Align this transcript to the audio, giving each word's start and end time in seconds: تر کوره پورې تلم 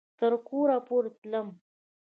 تر 0.19 0.33
کوره 0.47 0.77
پورې 0.87 1.09
تلم 1.19 1.47